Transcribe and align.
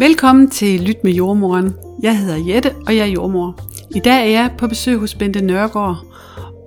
Velkommen 0.00 0.50
til 0.50 0.80
Lyt 0.80 1.04
med 1.04 1.12
jordmoren. 1.12 1.76
Jeg 2.02 2.18
hedder 2.18 2.36
Jette, 2.36 2.74
og 2.86 2.96
jeg 2.96 3.02
er 3.02 3.12
jordmor. 3.12 3.58
I 3.96 4.00
dag 4.00 4.20
er 4.20 4.40
jeg 4.40 4.54
på 4.58 4.68
besøg 4.68 4.98
hos 4.98 5.14
Bente 5.14 5.40
Nørgaard. 5.40 6.04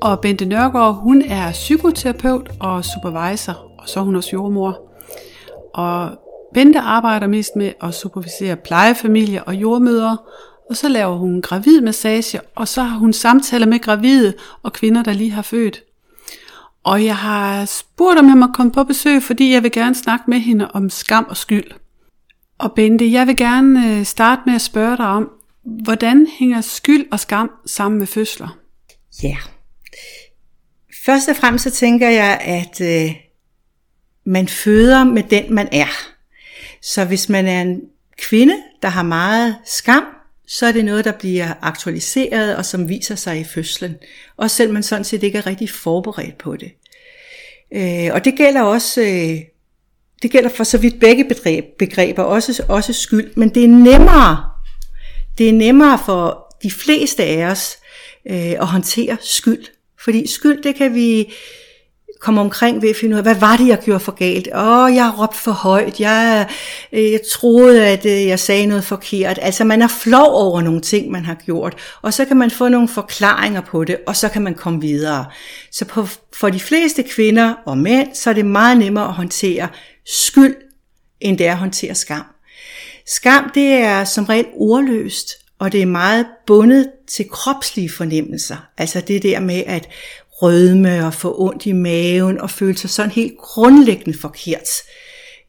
Og 0.02 0.20
Bente 0.20 0.46
Nørgaard, 0.46 0.96
hun 0.96 1.22
er 1.22 1.52
psykoterapeut 1.52 2.50
og 2.60 2.86
supervisor, 2.86 3.54
og 3.80 3.90
så 3.90 4.00
er 4.00 4.04
hun 4.04 4.16
også 4.16 4.30
jordmor. 4.34 4.82
Og 5.74 6.10
Bente 6.54 6.80
arbejder 6.80 7.28
mest 7.28 7.56
med 7.56 7.72
at 7.82 7.94
supervisere 7.94 8.56
plejefamilier 8.56 9.42
og 9.42 9.56
jordmødre, 9.56 10.18
og 10.70 10.78
så 10.78 10.90
laver 10.90 11.16
hun 11.16 11.42
gravidmassage, 11.42 12.40
og 12.56 12.68
så 12.68 12.82
har 12.82 12.98
hun 12.98 13.14
samtaler 13.14 13.68
med 13.68 13.80
gravide 13.80 14.34
og 14.64 14.74
kvinder, 14.74 15.04
der 15.04 15.14
lige 15.14 15.32
har 15.32 15.42
født. 15.42 15.84
Og 16.84 17.06
jeg 17.06 17.16
har 17.16 17.66
spurgt, 17.66 18.20
om 18.20 18.28
jeg 18.28 18.38
må 18.38 18.48
komme 18.54 18.72
på 18.72 18.84
besøg, 18.84 19.24
fordi 19.24 19.54
jeg 19.54 19.64
vil 19.64 19.72
gerne 19.72 19.96
snakke 19.96 20.26
med 20.28 20.40
hende 20.40 20.72
om 20.72 20.90
skam 20.90 21.26
og 21.30 21.38
skyld. 21.38 21.81
Og 22.62 22.72
Bente, 22.76 23.12
jeg 23.12 23.28
vil 23.28 23.38
gerne 23.38 23.98
øh, 23.98 24.06
starte 24.06 24.42
med 24.46 24.56
at 24.56 24.62
spørge 24.62 24.98
dig 24.98 25.08
om, 25.08 25.30
hvordan 25.64 26.28
hænger 26.40 26.62
skyld 26.62 27.06
og 27.12 27.20
skam 27.20 27.52
sammen 27.66 28.00
med 28.00 28.08
fødsler? 28.08 28.58
Ja. 29.24 29.38
Først 31.06 31.30
og 31.30 31.36
fremmest 31.36 31.64
så 31.64 31.72
tænker 31.72 32.10
jeg, 32.10 32.40
at 32.42 32.82
øh, 32.82 33.16
man 34.26 34.48
føder 34.48 35.04
med 35.04 35.24
den, 35.24 35.54
man 35.54 35.70
er. 35.72 35.88
Så 36.82 37.06
hvis 37.06 37.30
man 37.30 37.48
er 37.48 37.62
en 37.62 37.82
kvinde, 38.18 38.56
der 38.82 38.88
har 38.88 39.04
meget 39.04 39.56
skam, 39.66 40.04
så 40.48 40.66
er 40.66 40.72
det 40.72 40.86
noget, 40.86 41.06
der 41.06 41.12
bliver 41.12 41.54
aktualiseret 41.62 42.56
og 42.56 42.66
som 42.66 42.90
viser 42.90 43.16
sig 43.16 43.40
i 43.40 43.44
fødslen. 43.44 43.96
Også 44.38 44.56
selv 44.56 44.74
man 44.74 44.84
sådan 44.84 45.04
set 45.04 45.24
ikke 45.24 45.38
er 45.38 45.48
rigtig 45.48 45.70
forberedt 45.70 46.38
på 46.38 46.56
det. 46.56 46.72
Øh, 47.74 48.14
og 48.14 48.26
det 48.26 48.34
gælder 48.38 48.62
også, 48.62 49.02
øh, 49.02 49.51
det 50.22 50.32
gælder 50.32 50.50
for 50.50 50.64
så 50.64 50.78
vidt 50.78 51.00
begge 51.00 51.26
begreber, 51.80 52.24
også, 52.24 52.64
også 52.68 52.94
skyld, 52.94 53.32
men 53.36 53.50
det 53.50 53.64
er 53.64 53.68
nemmere, 53.68 54.44
det 55.38 55.50
er 55.50 55.54
nemmere 55.54 56.00
for 56.06 56.56
de 56.64 56.72
fleste 56.72 57.24
af 57.24 57.46
os 57.46 57.78
øh, 58.30 58.36
at 58.36 58.68
håndtere 58.68 59.18
skyld. 59.22 59.66
Fordi 60.04 60.28
skyld, 60.28 60.64
det 60.64 60.76
kan 60.76 60.96
vi 60.96 61.34
komme 62.22 62.42
omkring 62.42 62.82
ved 62.82 62.90
at 62.90 62.96
finde 62.96 63.14
ud 63.14 63.18
af, 63.18 63.24
hvad 63.24 63.36
var 63.36 63.58
det, 63.58 63.68
jeg 63.68 63.80
gjorde 63.80 64.00
for 64.00 64.12
galt? 64.12 64.48
Åh, 64.56 64.84
oh, 64.84 64.96
jeg 64.96 65.14
råbte 65.20 65.38
for 65.38 65.52
højt, 65.52 66.00
jeg, 66.00 66.48
øh, 66.94 67.12
jeg 67.12 67.20
troede, 67.32 67.88
at 67.88 68.06
øh, 68.06 68.28
jeg 68.28 68.40
sagde 68.40 68.66
noget 68.66 68.84
forkert. 68.84 69.40
Altså, 69.42 69.64
man 69.64 69.82
er 69.82 69.88
flov 69.88 70.32
over 70.32 70.62
nogle 70.62 70.82
ting, 70.82 71.12
man 71.12 71.26
har 71.26 71.36
gjort, 71.46 71.76
og 72.02 72.14
så 72.14 72.26
kan 72.26 72.38
man 72.38 72.52
få 72.52 72.68
nogle 72.68 72.88
forklaringer 72.88 73.62
på 73.62 73.84
det, 73.84 73.98
og 74.08 74.16
så 74.16 74.30
kan 74.30 74.42
man 74.42 74.54
komme 74.54 74.82
videre. 74.82 75.26
Så 75.72 75.86
på, 75.86 76.08
for 76.34 76.50
de 76.50 76.60
fleste 76.60 77.04
kvinder 77.04 77.54
og 77.66 77.78
mænd, 77.78 78.08
så 78.14 78.30
er 78.30 78.34
det 78.34 78.46
meget 78.46 78.78
nemmere 78.78 79.08
at 79.08 79.14
håndtere 79.14 79.68
skyld, 80.06 80.56
end 81.20 81.38
det 81.38 81.48
er 81.48 81.52
at 81.52 81.58
håndtere 81.58 81.96
skam. 81.96 82.26
Skam, 83.08 83.52
det 83.54 83.72
er 83.72 84.04
som 84.04 84.26
regel 84.26 84.46
ordløst, 84.54 85.30
og 85.60 85.72
det 85.72 85.82
er 85.82 85.86
meget 85.86 86.26
bundet 86.48 86.92
til 87.08 87.30
kropslige 87.30 87.90
fornemmelser. 87.90 88.58
Altså 88.78 89.02
det 89.02 89.24
der 89.24 89.40
med 89.40 89.64
at 89.68 89.90
rødme 90.32 91.06
og 91.06 91.14
få 91.14 91.36
ondt 91.40 91.66
i 91.66 91.72
maven 91.72 92.42
og 92.42 92.50
føle 92.50 92.78
sig 92.78 92.90
sådan 92.90 93.12
helt 93.12 93.38
grundlæggende 93.38 94.20
forkert. 94.20 94.70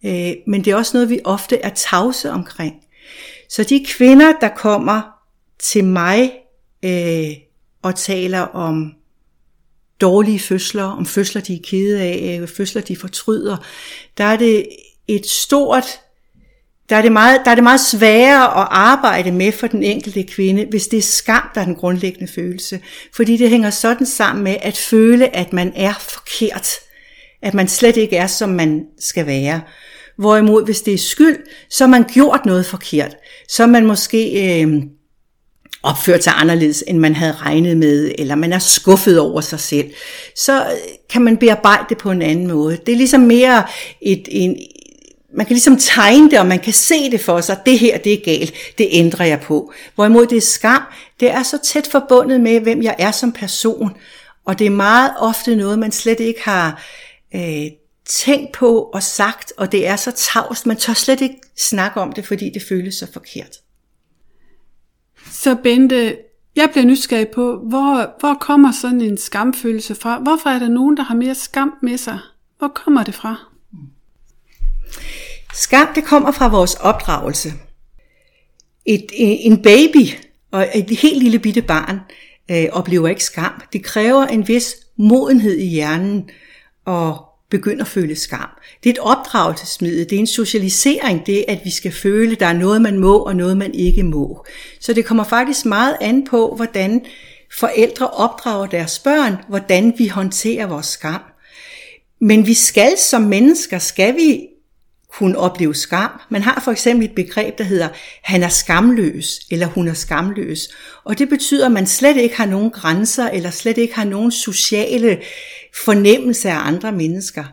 Øh, 0.05 0.33
men 0.47 0.65
det 0.65 0.71
er 0.71 0.77
også 0.77 0.97
noget, 0.97 1.11
vi 1.11 1.21
ofte 1.25 1.59
er 1.59 1.69
tavse 1.69 2.31
omkring. 2.31 2.75
Så 3.49 3.65
de 3.65 3.87
kvinder, 3.89 4.33
der 4.41 4.49
kommer 4.49 5.03
til 5.59 5.85
mig 5.85 6.33
øh, 6.85 7.31
og 7.83 7.95
taler 7.95 8.41
om 8.41 8.95
dårlige 10.03 10.39
fødsler, 10.39 10.85
om 10.85 11.07
fødsler, 11.07 11.43
de 11.43 11.55
er 11.55 11.61
kede 11.65 12.01
af, 12.01 12.39
øh, 12.43 12.49
fødsler, 12.49 12.83
de 12.83 12.97
fortryder, 12.97 13.57
der 14.19 14.25
er 14.25 14.37
det 14.37 14.67
et 15.09 15.27
stort 15.27 16.01
der 16.93 16.99
er, 16.99 17.03
det 17.03 17.13
meget, 17.13 17.41
der 17.45 17.51
er 17.51 17.55
det 17.55 17.65
meget 17.65 17.81
sværere 17.81 18.61
at 18.61 18.69
arbejde 18.71 19.33
med 19.33 19.53
for 19.53 19.67
den 19.67 19.83
enkelte 19.83 20.23
kvinde, 20.23 20.67
hvis 20.71 20.87
det 20.87 20.97
er 20.97 21.03
skam, 21.03 21.51
der 21.55 21.61
er 21.61 21.65
den 21.65 21.75
grundlæggende 21.75 22.33
følelse. 22.33 22.81
Fordi 23.17 23.37
det 23.37 23.51
hænger 23.51 23.71
sådan 23.71 24.07
sammen 24.07 24.45
med 24.45 24.57
at 24.63 24.77
føle, 24.77 25.37
at 25.37 25.53
man 25.53 25.73
er 25.77 25.93
forkert. 26.01 26.69
At 27.43 27.55
man 27.55 27.69
slet 27.69 27.97
ikke 27.97 28.17
er, 28.17 28.27
som 28.27 28.49
man 28.49 28.85
skal 28.99 29.27
være. 29.27 29.61
Hvorimod, 30.19 30.65
hvis 30.65 30.83
det 30.83 30.95
er 30.95 30.99
skyld, 30.99 31.37
så 31.71 31.85
har 31.85 31.91
man 31.91 32.05
gjort 32.05 32.47
noget 32.47 32.67
forkert. 32.67 33.17
Så 33.49 33.63
er 33.63 33.67
man 33.67 33.87
måske 33.87 34.63
øh, 34.63 34.83
opført 35.83 36.25
sig 36.25 36.33
anderledes, 36.37 36.85
end 36.87 36.99
man 36.99 37.15
havde 37.15 37.33
regnet 37.33 37.77
med, 37.77 38.13
eller 38.19 38.35
man 38.35 38.53
er 38.53 38.59
skuffet 38.59 39.21
over 39.21 39.41
sig 39.41 39.61
selv. 39.61 39.91
Så 40.37 40.65
øh, 40.65 40.71
kan 41.11 41.23
man 41.23 41.37
bearbejde 41.37 41.85
det 41.89 41.99
på 41.99 42.11
en 42.11 42.23
anden 42.23 42.47
måde. 42.47 42.79
Det 42.87 42.93
er 42.93 42.97
ligesom 42.97 43.21
mere 43.21 43.65
et, 44.01 44.29
en, 44.31 44.57
man 45.35 45.47
kan 45.47 45.55
ligesom 45.55 45.79
tegne 45.79 46.31
det, 46.31 46.39
og 46.39 46.47
man 46.47 46.59
kan 46.59 46.73
se 46.73 47.11
det 47.11 47.21
for 47.21 47.41
sig, 47.41 47.59
det 47.67 47.79
her, 47.79 47.99
det 47.99 48.13
er 48.13 48.25
galt, 48.25 48.55
det 48.79 48.89
ændrer 48.91 49.27
jeg 49.27 49.41
på. 49.41 49.73
Hvorimod 49.95 50.27
det 50.27 50.37
er 50.37 50.43
skam, 50.43 50.83
det 51.21 51.31
er 51.31 51.43
så 51.43 51.59
tæt 51.65 51.87
forbundet 51.87 52.41
med, 52.41 52.61
hvem 52.61 52.83
jeg 52.83 52.95
er 52.99 53.11
som 53.11 53.33
person, 53.33 53.91
og 54.45 54.59
det 54.59 54.67
er 54.67 54.71
meget 54.71 55.13
ofte 55.19 55.57
noget, 55.57 55.79
man 55.79 55.93
slet 55.93 56.21
ikke 56.21 56.41
har 56.43 56.83
øh, 57.35 57.67
tænkt 58.09 58.53
på 58.53 58.83
og 58.83 59.03
sagt, 59.03 59.53
og 59.57 59.73
det 59.73 59.87
er 59.87 59.97
så 59.97 60.13
tavst, 60.33 60.67
man 60.67 60.77
tør 60.77 60.93
slet 60.93 61.21
ikke 61.21 61.41
snakke 61.59 62.01
om 62.01 62.13
det, 62.13 62.27
fordi 62.27 62.51
det 62.51 62.63
føles 62.69 62.95
så 62.95 63.07
forkert. 63.13 63.62
Så 65.33 65.57
Bente, 65.63 66.17
jeg 66.57 66.69
bliver 66.73 66.87
nysgerrig 66.87 67.29
på, 67.29 67.59
hvor, 67.59 68.21
hvor 68.21 68.35
kommer 68.41 68.73
sådan 68.73 69.01
en 69.01 69.19
skamfølelse 69.19 69.95
fra? 69.95 70.19
Hvorfor 70.19 70.51
er 70.51 70.59
der 70.59 70.69
nogen, 70.69 70.97
der 70.97 71.03
har 71.03 71.15
mere 71.15 71.35
skam 71.35 71.75
med 71.83 71.99
sig? 71.99 72.19
Hvor 72.59 72.69
kommer 72.69 73.03
det 73.05 73.15
fra? 73.15 73.37
Skam, 75.55 75.89
det 75.95 76.05
kommer 76.05 76.31
fra 76.31 76.49
vores 76.49 76.75
opdragelse. 76.75 77.53
Et, 78.87 79.07
en 79.19 79.63
baby 79.63 80.09
og 80.51 80.69
et 80.75 80.91
helt 80.91 81.23
lille 81.23 81.39
bitte 81.39 81.63
barn 81.63 82.01
øh, 82.51 82.65
oplever 82.73 83.09
ikke 83.09 83.25
skam. 83.25 83.63
Det 83.73 83.85
kræver 83.85 84.27
en 84.27 84.49
vis 84.49 84.77
modenhed 84.97 85.59
i 85.59 85.67
hjernen 85.67 86.31
og 86.85 87.32
begynde 87.53 87.81
at 87.81 87.87
føle 87.87 88.17
skam. 88.17 88.49
Det 88.85 88.89
er 88.91 88.95
et 88.95 88.99
opdragelsesmiddel, 88.99 90.11
det 90.11 90.17
er 90.17 90.21
en 90.21 90.27
socialisering, 90.27 91.27
det 91.27 91.45
at 91.49 91.61
vi 91.65 91.71
skal 91.71 91.93
føle, 91.93 92.35
der 92.35 92.47
er 92.47 92.53
noget, 92.53 92.83
man 92.83 92.99
må 92.99 93.17
og 93.17 93.37
noget, 93.37 93.57
man 93.57 93.75
ikke 93.75 94.03
må. 94.03 94.45
Så 94.81 94.93
det 94.93 95.05
kommer 95.05 95.25
faktisk 95.25 95.67
meget 95.67 95.97
an 96.01 96.27
på, 96.31 96.53
hvordan 96.57 97.05
forældre 97.59 98.11
opdrager 98.11 98.67
deres 98.67 98.99
børn, 98.99 99.37
hvordan 99.49 99.95
vi 99.99 100.07
håndterer 100.07 100.67
vores 100.67 100.87
skam. 100.87 101.21
Men 102.21 102.47
vi 102.47 102.55
skal 102.55 102.99
som 102.99 103.23
mennesker, 103.23 103.79
skal 103.79 104.17
vi 104.17 104.49
kunne 105.13 105.39
opleve 105.39 105.75
skam. 105.75 106.11
Man 106.31 106.43
har 106.43 106.61
for 106.65 106.73
eksempel 106.73 107.09
et 107.09 107.15
begreb, 107.15 107.59
der 107.59 107.65
hedder, 107.65 107.89
han 108.23 108.43
er 108.43 108.49
skamløs, 108.49 109.41
eller 109.51 109.67
hun 109.67 109.89
er 109.89 109.95
skamløs. 109.95 110.69
Og 111.05 111.19
det 111.19 111.29
betyder, 111.29 111.67
at 111.67 111.73
man 111.73 111.87
slet 111.87 112.17
ikke 112.17 112.37
har 112.37 112.47
nogen 112.47 112.71
grænser, 112.71 113.29
eller 113.29 113.51
slet 113.51 113.79
ikke 113.79 113.95
har 113.95 114.05
nogen 114.05 114.31
sociale 114.31 115.19
fornemmelse 115.85 116.51
af 116.51 116.67
andre 116.67 116.93
mennesker, 116.93 117.45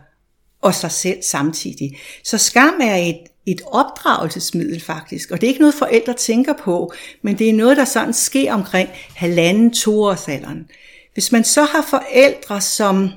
og 0.62 0.74
sig 0.74 0.90
selv 0.90 1.18
samtidig. 1.22 1.98
Så 2.24 2.38
skam 2.38 2.74
er 2.82 2.96
et, 2.96 3.18
et 3.46 3.60
opdragelsesmiddel 3.66 4.80
faktisk, 4.80 5.30
og 5.30 5.40
det 5.40 5.46
er 5.46 5.48
ikke 5.48 5.60
noget 5.60 5.74
forældre 5.74 6.14
tænker 6.14 6.52
på, 6.52 6.92
men 7.22 7.38
det 7.38 7.48
er 7.48 7.54
noget, 7.54 7.76
der 7.76 7.84
sådan 7.84 8.14
sker 8.14 8.54
omkring 8.54 8.88
halvanden, 9.16 9.72
toårsalderen. 9.72 10.68
Hvis 11.14 11.32
man 11.32 11.44
så 11.44 11.64
har 11.64 11.82
forældre, 11.82 12.60
som 12.60 13.10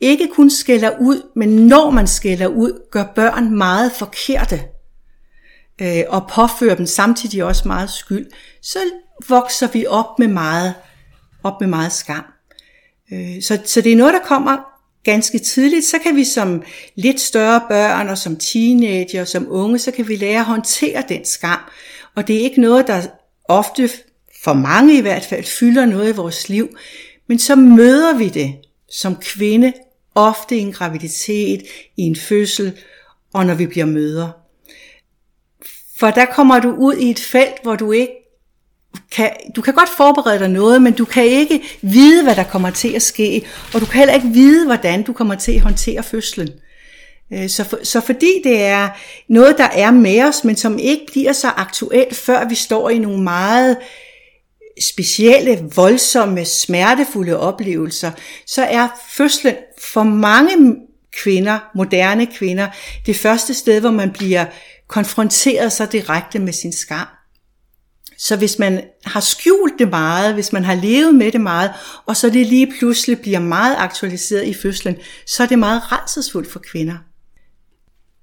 ikke 0.00 0.28
kun 0.34 0.50
skælder 0.50 0.98
ud, 1.00 1.22
men 1.36 1.48
når 1.48 1.90
man 1.90 2.06
skælder 2.06 2.46
ud, 2.46 2.80
gør 2.90 3.04
børn 3.14 3.56
meget 3.56 3.92
forkerte 3.92 4.62
øh, 5.80 6.02
og 6.08 6.30
påfører 6.30 6.74
dem 6.74 6.86
samtidig 6.86 7.44
også 7.44 7.68
meget 7.68 7.90
skyld, 7.90 8.26
så 8.62 8.78
vokser 9.28 9.68
vi 9.72 9.86
op 9.86 10.18
med 10.18 10.28
meget, 10.28 10.74
op 11.42 11.60
med 11.60 11.68
meget 11.68 11.92
skam. 11.92 12.24
Øh, 13.12 13.42
så, 13.42 13.58
så 13.64 13.80
det 13.80 13.92
er 13.92 13.96
noget, 13.96 14.14
der 14.14 14.20
kommer 14.20 14.56
ganske 15.04 15.38
tidligt, 15.38 15.84
så 15.84 15.98
kan 15.98 16.16
vi 16.16 16.24
som 16.24 16.62
lidt 16.94 17.20
større 17.20 17.60
børn 17.68 18.08
og 18.08 18.18
som 18.18 18.36
teenager 18.36 19.20
og 19.20 19.28
som 19.28 19.46
unge, 19.50 19.78
så 19.78 19.90
kan 19.90 20.08
vi 20.08 20.16
lære 20.16 20.38
at 20.38 20.44
håndtere 20.44 21.04
den 21.08 21.24
skam. 21.24 21.60
Og 22.14 22.28
det 22.28 22.36
er 22.36 22.40
ikke 22.40 22.60
noget, 22.60 22.86
der 22.86 23.02
ofte, 23.44 23.90
for 24.44 24.52
mange 24.52 24.98
i 24.98 25.00
hvert 25.00 25.24
fald, 25.24 25.44
fylder 25.44 25.86
noget 25.86 26.12
i 26.12 26.16
vores 26.16 26.48
liv. 26.48 26.76
Men 27.26 27.38
så 27.38 27.56
møder 27.56 28.18
vi 28.18 28.28
det 28.28 28.54
som 28.90 29.16
kvinde 29.16 29.72
ofte 30.14 30.56
i 30.56 30.60
en 30.60 30.72
graviditet, 30.72 31.62
i 31.96 32.02
en 32.02 32.16
fødsel, 32.16 32.78
og 33.34 33.46
når 33.46 33.54
vi 33.54 33.66
bliver 33.66 33.86
møder. 33.86 34.30
For 35.98 36.10
der 36.10 36.24
kommer 36.24 36.60
du 36.60 36.70
ud 36.70 36.94
i 36.94 37.10
et 37.10 37.18
felt, 37.18 37.62
hvor 37.62 37.76
du 37.76 37.92
ikke 37.92 38.12
kan, 39.10 39.30
du 39.56 39.60
kan 39.60 39.74
godt 39.74 39.88
forberede 39.88 40.38
dig 40.38 40.48
noget, 40.48 40.82
men 40.82 40.92
du 40.92 41.04
kan 41.04 41.24
ikke 41.24 41.62
vide, 41.82 42.22
hvad 42.22 42.36
der 42.36 42.44
kommer 42.44 42.70
til 42.70 42.92
at 42.94 43.02
ske, 43.02 43.46
og 43.74 43.80
du 43.80 43.86
kan 43.86 43.98
heller 43.98 44.14
ikke 44.14 44.28
vide, 44.28 44.66
hvordan 44.66 45.02
du 45.02 45.12
kommer 45.12 45.34
til 45.34 45.52
at 45.52 45.60
håndtere 45.60 46.02
fødslen. 46.02 46.48
Øh, 47.32 47.48
så, 47.48 47.64
for, 47.64 47.78
så 47.82 48.00
fordi 48.00 48.32
det 48.44 48.62
er 48.62 48.88
noget, 49.28 49.58
der 49.58 49.68
er 49.72 49.90
med 49.90 50.22
os, 50.22 50.44
men 50.44 50.56
som 50.56 50.78
ikke 50.78 51.06
bliver 51.12 51.32
så 51.32 51.48
aktuelt, 51.48 52.16
før 52.16 52.48
vi 52.48 52.54
står 52.54 52.90
i 52.90 52.98
nogle 52.98 53.22
meget 53.22 53.76
specielle, 54.80 55.70
voldsomme, 55.74 56.44
smertefulde 56.44 57.40
oplevelser, 57.40 58.10
så 58.46 58.62
er 58.62 58.88
fødslen 59.08 59.54
for 59.78 60.02
mange 60.02 60.76
kvinder, 61.22 61.58
moderne 61.74 62.26
kvinder, 62.26 62.68
det 63.06 63.16
første 63.16 63.54
sted, 63.54 63.80
hvor 63.80 63.90
man 63.90 64.10
bliver 64.12 64.44
konfronteret 64.88 65.72
så 65.72 65.86
direkte 65.86 66.38
med 66.38 66.52
sin 66.52 66.72
skam. 66.72 67.06
Så 68.18 68.36
hvis 68.36 68.58
man 68.58 68.82
har 69.04 69.20
skjult 69.20 69.78
det 69.78 69.88
meget, 69.88 70.34
hvis 70.34 70.52
man 70.52 70.64
har 70.64 70.74
levet 70.74 71.14
med 71.14 71.32
det 71.32 71.40
meget, 71.40 71.70
og 72.06 72.16
så 72.16 72.30
det 72.30 72.46
lige 72.46 72.72
pludselig 72.78 73.20
bliver 73.20 73.38
meget 73.38 73.76
aktualiseret 73.78 74.46
i 74.46 74.54
fødslen, 74.54 74.96
så 75.26 75.42
er 75.42 75.46
det 75.46 75.58
meget 75.58 75.92
rædselsfuldt 75.92 76.50
for 76.50 76.58
kvinder. 76.58 76.96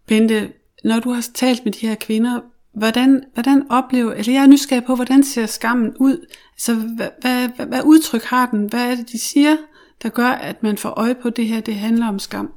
Bente, 0.07 0.51
når 0.83 0.99
du 0.99 1.09
har 1.09 1.25
talt 1.33 1.65
med 1.65 1.73
de 1.73 1.87
her 1.87 1.95
kvinder, 1.95 2.39
hvordan, 2.75 3.23
hvordan 3.33 3.71
oplever, 3.71 4.13
eller 4.13 4.33
jeg 4.33 4.43
er 4.43 4.47
nysgerrig 4.47 4.83
på, 4.83 4.95
hvordan 4.95 5.23
ser 5.23 5.45
skammen 5.45 5.93
ud? 5.99 6.25
Altså, 6.53 6.73
hvad, 6.73 7.09
hvad, 7.21 7.49
hvad, 7.55 7.65
hvad 7.65 7.81
udtryk 7.83 8.23
har 8.23 8.45
den? 8.45 8.65
Hvad 8.65 8.91
er 8.91 8.95
det, 8.95 9.11
de 9.11 9.19
siger, 9.19 9.57
der 10.03 10.09
gør, 10.09 10.27
at 10.27 10.63
man 10.63 10.77
får 10.77 10.89
øje 10.89 11.15
på 11.15 11.29
det 11.29 11.47
her, 11.47 11.61
det 11.61 11.75
handler 11.75 12.07
om 12.07 12.19
skam? 12.19 12.51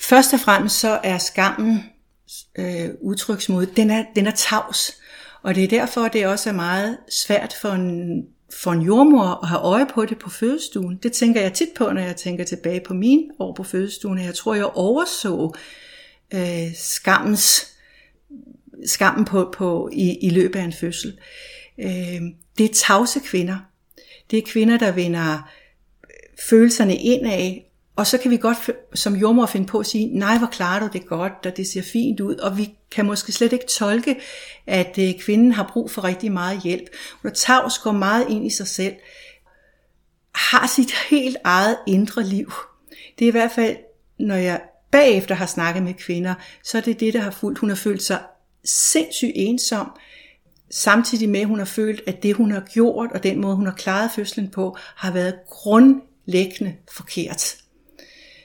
Først 0.00 0.34
og 0.34 0.40
fremmest 0.40 0.80
så 0.80 1.00
er 1.04 1.18
skammen 1.18 1.84
øh, 2.58 2.88
udtryksmåde, 3.02 3.66
den 3.66 3.90
er, 3.90 4.04
den 4.16 4.26
er 4.26 4.30
tavs. 4.30 4.92
Og 5.44 5.54
det 5.54 5.64
er 5.64 5.68
derfor, 5.68 6.08
det 6.08 6.26
også 6.26 6.50
er 6.50 6.54
meget 6.54 6.98
svært 7.08 7.56
for 7.60 7.68
en, 7.68 8.26
for 8.62 8.72
en 8.72 8.82
jordmor 8.82 9.42
at 9.42 9.48
have 9.48 9.60
øje 9.60 9.86
på 9.94 10.06
det 10.06 10.18
på 10.18 10.30
fødestuen. 10.30 10.96
Det 11.02 11.12
tænker 11.12 11.40
jeg 11.40 11.52
tit 11.52 11.68
på, 11.76 11.90
når 11.92 12.00
jeg 12.00 12.16
tænker 12.16 12.44
tilbage 12.44 12.80
på 12.80 12.94
min 12.94 13.30
år 13.38 13.54
på 13.54 13.62
fødestuen. 13.62 14.18
Jeg 14.18 14.34
tror, 14.34 14.54
jeg 14.54 14.64
overså 14.64 15.54
øh, 16.34 16.74
skammens, 16.74 17.74
skammen 18.86 19.24
på, 19.24 19.54
på, 19.56 19.90
i, 19.92 20.18
i 20.26 20.30
løbet 20.30 20.58
af 20.58 20.64
en 20.64 20.72
fødsel. 20.72 21.18
Øh, 21.78 22.20
det 22.58 22.70
er 22.70 22.74
tavse 22.74 23.20
kvinder. 23.20 23.56
Det 24.30 24.38
er 24.38 24.42
kvinder, 24.46 24.78
der 24.78 24.92
vender 24.92 25.32
øh, 26.04 26.38
følelserne 26.48 26.96
indad 26.96 27.54
og 27.96 28.06
så 28.06 28.18
kan 28.18 28.30
vi 28.30 28.36
godt 28.36 28.70
som 28.94 29.16
jordmor 29.16 29.46
finde 29.46 29.66
på 29.66 29.78
at 29.78 29.86
sige, 29.86 30.18
nej, 30.18 30.38
hvor 30.38 30.46
klarer 30.46 30.80
du 30.80 30.88
det 30.92 31.06
godt, 31.06 31.46
og 31.46 31.56
det 31.56 31.66
ser 31.66 31.82
fint 31.82 32.20
ud, 32.20 32.34
og 32.34 32.58
vi 32.58 32.74
kan 32.90 33.06
måske 33.06 33.32
slet 33.32 33.52
ikke 33.52 33.66
tolke, 33.66 34.20
at 34.66 34.98
øh, 34.98 35.20
kvinden 35.20 35.52
har 35.52 35.70
brug 35.72 35.90
for 35.90 36.04
rigtig 36.04 36.32
meget 36.32 36.62
hjælp. 36.62 36.88
Hun 37.22 37.30
er 37.30 37.34
Tavs 37.34 37.78
går 37.78 37.92
meget 37.92 38.26
ind 38.28 38.46
i 38.46 38.50
sig 38.50 38.66
selv, 38.66 38.94
har 40.34 40.66
sit 40.66 40.94
helt 41.10 41.36
eget 41.44 41.76
indre 41.86 42.22
liv. 42.22 42.52
Det 43.18 43.24
er 43.24 43.28
i 43.28 43.30
hvert 43.30 43.52
fald, 43.52 43.76
når 44.18 44.34
jeg 44.34 44.60
bagefter 44.90 45.34
har 45.34 45.46
snakket 45.46 45.82
med 45.82 45.94
kvinder, 45.94 46.34
så 46.64 46.78
er 46.78 46.82
det 46.82 47.00
det, 47.00 47.14
der 47.14 47.20
har 47.20 47.30
fulgt. 47.30 47.58
Hun 47.58 47.68
har 47.68 47.76
følt 47.76 48.02
sig 48.02 48.18
sindssygt 48.64 49.32
ensom, 49.34 49.90
samtidig 50.70 51.28
med, 51.28 51.40
at 51.40 51.46
hun 51.46 51.58
har 51.58 51.66
følt, 51.66 52.02
at 52.06 52.22
det, 52.22 52.34
hun 52.34 52.50
har 52.50 52.60
gjort, 52.60 53.12
og 53.12 53.22
den 53.22 53.40
måde, 53.40 53.56
hun 53.56 53.66
har 53.66 53.74
klaret 53.74 54.10
fødslen 54.14 54.48
på, 54.48 54.76
har 54.78 55.12
været 55.12 55.34
grundlæggende 55.48 56.74
forkert. 56.92 57.63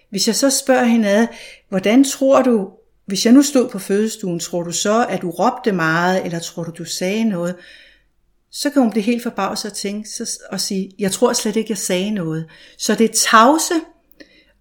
Hvis 0.10 0.28
jeg 0.28 0.36
så 0.36 0.50
spørger 0.50 0.84
hende 0.84 1.10
ad, 1.10 1.28
hvordan 1.70 2.04
tror 2.04 2.42
du, 2.42 2.70
hvis 3.06 3.26
jeg 3.26 3.34
nu 3.34 3.42
stod 3.42 3.70
på 3.70 3.80
fødestuen, 3.80 4.40
tror 4.40 4.64
du 4.64 4.72
så, 4.72 5.06
at 5.06 5.22
du 5.22 5.30
råbte 5.30 5.72
meget, 5.72 6.26
eller 6.26 6.40
tror 6.40 6.64
du, 6.64 6.72
du 6.78 6.86
sagde 6.86 7.24
noget? 7.24 7.56
Så 8.52 8.70
kan 8.70 8.82
hun 8.82 8.92
blive 8.92 9.04
helt 9.04 9.24
forbavset 9.24 9.72
og 9.72 9.78
tænke 9.78 10.10
og 10.50 10.62
sige, 10.62 10.92
jeg 11.00 11.12
tror 11.12 11.34
slet 11.34 11.56
ikke, 11.56 11.72
jeg 11.72 11.78
sagde 11.78 12.12
noget. 12.12 12.46
Så 12.78 12.96
det 12.96 13.10
er 13.10 13.14
tavse, 13.30 13.74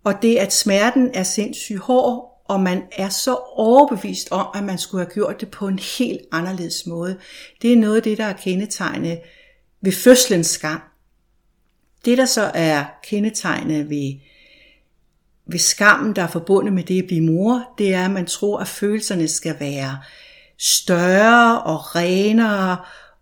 og 0.04 0.22
det 0.22 0.36
at 0.36 0.52
smerten 0.52 1.10
er 1.14 1.22
sindssygt 1.22 1.78
hård, 1.78 2.42
og 2.44 2.60
man 2.60 2.82
er 2.92 3.08
så 3.08 3.34
overbevist 3.34 4.28
om, 4.30 4.46
at 4.54 4.64
man 4.64 4.78
skulle 4.78 5.04
have 5.04 5.12
gjort 5.14 5.40
det 5.40 5.50
på 5.50 5.68
en 5.68 5.78
helt 5.98 6.20
anderledes 6.32 6.86
måde. 6.86 7.18
Det 7.62 7.72
er 7.72 7.76
noget 7.76 7.96
af 7.96 8.02
det, 8.02 8.18
der 8.18 8.24
er 8.24 8.32
kendetegnet 8.32 9.20
ved 9.80 9.92
fødslens 9.92 10.46
skam. 10.46 10.80
Det, 12.04 12.18
der 12.18 12.24
så 12.24 12.50
er 12.54 12.84
kendetegnet 13.04 13.90
ved 13.90 14.12
ved 15.48 15.58
skammen, 15.58 16.16
der 16.16 16.22
er 16.22 16.26
forbundet 16.26 16.72
med 16.72 16.82
det 16.82 17.02
at 17.02 17.06
blive 17.06 17.24
mor, 17.24 17.74
det 17.78 17.94
er, 17.94 18.04
at 18.04 18.10
man 18.10 18.26
tror, 18.26 18.58
at 18.58 18.68
følelserne 18.68 19.28
skal 19.28 19.56
være 19.60 19.98
større 20.58 21.62
og 21.62 21.96
renere 21.96 22.76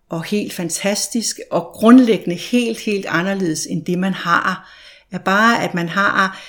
og 0.09 0.23
helt 0.23 0.53
fantastisk 0.53 1.39
og 1.51 1.71
grundlæggende 1.73 2.35
helt, 2.35 2.79
helt 2.79 3.05
anderledes 3.05 3.65
end 3.65 3.85
det, 3.85 3.99
man 3.99 4.13
har. 4.13 4.73
Er 5.11 5.17
bare, 5.17 5.63
at 5.63 5.73
man 5.73 5.89
har 5.89 6.39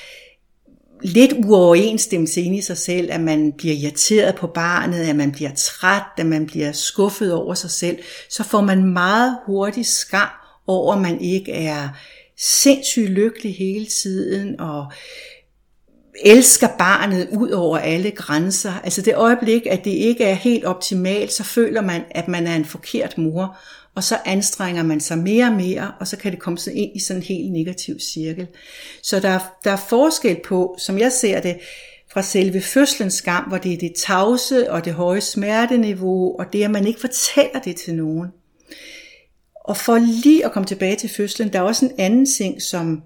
lidt 1.02 1.32
uoverensstemmelse 1.32 2.40
ind 2.40 2.56
i 2.56 2.60
sig 2.60 2.78
selv, 2.78 3.12
at 3.12 3.20
man 3.20 3.52
bliver 3.52 3.74
irriteret 3.74 4.34
på 4.34 4.46
barnet, 4.46 5.00
at 5.00 5.16
man 5.16 5.32
bliver 5.32 5.50
træt, 5.56 6.02
at 6.16 6.26
man 6.26 6.46
bliver 6.46 6.72
skuffet 6.72 7.32
over 7.32 7.54
sig 7.54 7.70
selv, 7.70 7.98
så 8.30 8.44
får 8.44 8.60
man 8.60 8.84
meget 8.84 9.38
hurtigt 9.46 9.86
skam 9.86 10.28
over, 10.66 10.94
at 10.94 11.00
man 11.00 11.20
ikke 11.20 11.52
er 11.52 11.88
sindssygt 12.36 13.10
lykkelig 13.10 13.56
hele 13.56 13.86
tiden, 13.86 14.60
og 14.60 14.92
elsker 16.24 16.68
barnet 16.78 17.28
ud 17.32 17.50
over 17.50 17.78
alle 17.78 18.10
grænser. 18.10 18.72
Altså 18.84 19.02
det 19.02 19.14
øjeblik, 19.14 19.66
at 19.66 19.84
det 19.84 19.90
ikke 19.90 20.24
er 20.24 20.34
helt 20.34 20.64
optimalt, 20.64 21.32
så 21.32 21.44
føler 21.44 21.80
man, 21.80 22.02
at 22.10 22.28
man 22.28 22.46
er 22.46 22.56
en 22.56 22.64
forkert 22.64 23.18
mor, 23.18 23.56
og 23.94 24.04
så 24.04 24.18
anstrenger 24.24 24.82
man 24.82 25.00
sig 25.00 25.18
mere 25.18 25.46
og 25.46 25.52
mere, 25.52 25.92
og 26.00 26.06
så 26.06 26.16
kan 26.16 26.32
det 26.32 26.40
komme 26.40 26.58
ind 26.74 26.96
i 26.96 27.00
sådan 27.00 27.22
en 27.22 27.26
helt 27.26 27.52
negativ 27.52 28.00
cirkel. 28.00 28.46
Så 29.02 29.20
der, 29.20 29.38
der 29.64 29.70
er 29.70 29.86
forskel 29.88 30.36
på, 30.44 30.76
som 30.78 30.98
jeg 30.98 31.12
ser 31.12 31.40
det, 31.40 31.58
fra 32.12 32.22
selve 32.22 32.60
fødslens 32.60 33.14
skam, 33.14 33.44
hvor 33.44 33.58
det 33.58 33.72
er 33.72 33.78
det 33.78 33.92
tavse 33.94 34.70
og 34.70 34.84
det 34.84 34.92
høje 34.92 35.20
smerteniveau, 35.20 36.38
og 36.38 36.52
det, 36.52 36.64
at 36.64 36.70
man 36.70 36.86
ikke 36.86 37.00
fortæller 37.00 37.60
det 37.64 37.76
til 37.76 37.94
nogen. 37.94 38.28
Og 39.64 39.76
for 39.76 39.98
lige 39.98 40.44
at 40.44 40.52
komme 40.52 40.66
tilbage 40.66 40.96
til 40.96 41.10
fødslen, 41.10 41.52
der 41.52 41.58
er 41.58 41.62
også 41.62 41.84
en 41.84 41.92
anden 41.98 42.26
ting, 42.26 42.62
som, 42.62 43.02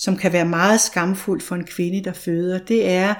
som 0.00 0.16
kan 0.16 0.32
være 0.32 0.44
meget 0.44 0.80
skamfuldt 0.80 1.42
for 1.42 1.54
en 1.54 1.64
kvinde, 1.64 2.04
der 2.04 2.12
føder, 2.12 2.58
det 2.58 2.88
er, 2.88 3.14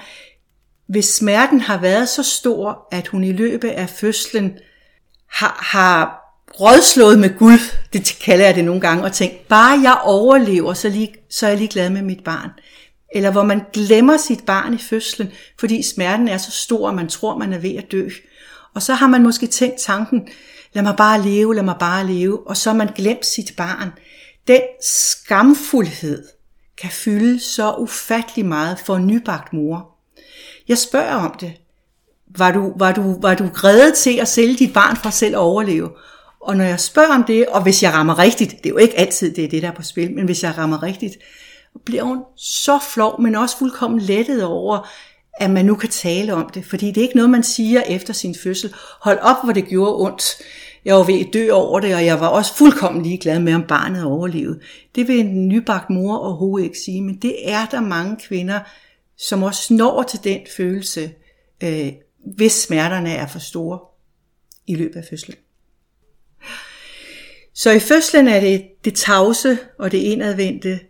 hvis 0.87 1.05
smerten 1.05 1.61
har 1.61 1.81
været 1.81 2.09
så 2.09 2.23
stor, 2.23 2.89
at 2.93 3.07
hun 3.07 3.25
i 3.25 3.33
løbet 3.33 3.69
af 3.69 3.89
fødslen 3.89 4.53
har, 5.31 5.59
har 5.63 6.21
rådslået 6.61 7.19
med 7.19 7.39
Gud, 7.39 7.59
det 7.93 8.19
kalder 8.25 8.45
jeg 8.45 8.55
det 8.55 8.65
nogle 8.65 8.81
gange, 8.81 9.05
og 9.05 9.13
tænkt, 9.13 9.49
bare 9.49 9.81
jeg 9.83 9.99
overlever, 10.05 10.75
så, 10.75 10.89
lige, 10.89 11.15
så 11.31 11.47
er 11.47 11.51
jeg 11.51 11.59
lige 11.59 11.69
glad 11.69 11.91
med 11.91 12.03
mit 12.03 12.25
barn. 12.25 12.51
Eller 13.15 13.31
hvor 13.31 13.43
man 13.43 13.63
glemmer 13.73 14.17
sit 14.17 14.47
barn 14.47 14.75
i 14.75 14.79
fødslen, 14.79 15.33
fordi 15.61 15.83
smerten 15.83 16.29
er 16.29 16.39
så 16.39 16.51
stor, 16.51 16.89
at 16.89 16.95
man 16.95 17.09
tror, 17.09 17.39
man 17.39 17.53
er 17.53 17.59
ved 17.59 17.77
at 17.77 17.93
dø. 17.93 18.09
Og 18.75 18.83
så 18.83 18.95
har 18.95 19.07
man 19.07 19.23
måske 19.23 19.47
tænkt 19.47 19.81
tanken, 19.81 20.29
lad 20.73 20.83
mig 20.83 20.97
bare 20.97 21.23
leve, 21.23 21.55
lad 21.55 21.63
mig 21.63 21.77
bare 21.81 22.07
leve, 22.07 22.49
og 22.49 22.57
så 22.57 22.71
har 22.71 22.77
man 22.77 22.89
glemt 22.97 23.27
sit 23.27 23.53
barn. 23.57 23.91
Den 24.49 24.61
skamfuldhed, 24.83 26.25
kan 26.81 26.91
fylde 26.91 27.41
så 27.41 27.75
ufattelig 27.79 28.47
meget 28.47 28.79
for 28.79 28.97
en 28.97 29.07
nybagt 29.07 29.53
mor. 29.53 29.97
Jeg 30.69 30.79
spørger 30.79 31.15
om 31.15 31.35
det. 31.41 31.53
Var 32.37 32.53
du, 32.53 32.73
var 32.77 32.93
du, 32.93 33.21
var 33.21 33.35
du 33.35 33.49
reddet 33.55 33.95
til 33.95 34.19
at 34.19 34.29
sælge 34.29 34.57
dit 34.57 34.73
barn 34.73 34.97
for 34.97 35.11
selv 35.11 35.35
at 35.35 35.39
overleve? 35.39 35.91
Og 36.41 36.57
når 36.57 36.65
jeg 36.65 36.81
spørger 36.81 37.15
om 37.15 37.25
det, 37.25 37.47
og 37.47 37.63
hvis 37.63 37.83
jeg 37.83 37.93
rammer 37.93 38.19
rigtigt, 38.19 38.51
det 38.51 38.67
er 38.67 38.71
jo 38.71 38.77
ikke 38.77 38.99
altid 38.99 39.35
det, 39.35 39.45
er 39.45 39.49
det 39.49 39.63
der 39.63 39.69
er 39.69 39.75
på 39.75 39.83
spil, 39.83 40.15
men 40.15 40.25
hvis 40.25 40.43
jeg 40.43 40.59
rammer 40.59 40.83
rigtigt, 40.83 41.17
bliver 41.85 42.03
hun 42.03 42.19
så 42.37 42.79
flov, 42.95 43.21
men 43.21 43.35
også 43.35 43.59
fuldkommen 43.59 44.01
lettet 44.01 44.45
over, 44.45 44.89
at 45.35 45.51
man 45.51 45.65
nu 45.65 45.75
kan 45.75 45.89
tale 45.89 46.35
om 46.35 46.51
det. 46.55 46.65
Fordi 46.65 46.87
det 46.87 46.97
er 46.97 47.03
ikke 47.03 47.17
noget, 47.17 47.31
man 47.31 47.43
siger 47.43 47.83
efter 47.83 48.13
sin 48.13 48.35
fødsel. 48.43 48.75
Hold 49.01 49.19
op, 49.19 49.37
hvor 49.45 49.53
det 49.53 49.69
gjorde 49.69 49.97
ondt. 49.97 50.37
Jeg 50.85 50.95
var 50.95 51.03
ved 51.03 51.27
at 51.27 51.33
dø 51.33 51.51
over 51.53 51.81
det, 51.81 51.95
og 51.95 52.05
jeg 52.05 52.21
var 52.21 52.29
også 52.29 52.55
fuldkommen 52.55 53.03
ligeglad 53.03 53.39
med, 53.41 53.55
om 53.55 53.67
barnet 53.67 54.05
overlevede. 54.05 54.61
Det 54.95 55.09
vil 55.09 55.21
en 55.21 55.49
nybagt 55.49 55.91
mor 55.91 56.17
overhovedet 56.17 56.65
ikke 56.65 56.79
sige, 56.79 57.03
men 57.03 57.17
det 57.17 57.51
er 57.51 57.67
der 57.67 57.81
mange 57.81 58.17
kvinder, 58.29 58.61
som 59.17 59.43
også 59.43 59.75
når 59.75 60.03
til 60.03 60.25
den 60.25 60.41
følelse, 60.57 61.13
øh, 61.63 61.93
hvis 62.37 62.53
smerterne 62.53 63.13
er 63.13 63.27
for 63.27 63.39
store 63.39 63.79
i 64.67 64.75
løbet 64.75 64.97
af 64.97 65.05
fødslen. 65.11 65.37
Så 67.55 67.71
i 67.71 67.81
fødslen 67.81 68.29
er 68.29 68.41
det 68.41 68.65
det 68.85 68.95
tavse 68.95 69.59
og 69.79 69.93
det 69.93 69.99
indadvendte, 69.99 70.81